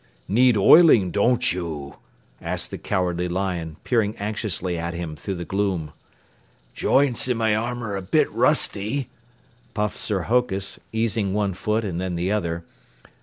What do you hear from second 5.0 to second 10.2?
through the gloom. "Joints in my armor a bit rusty," puffed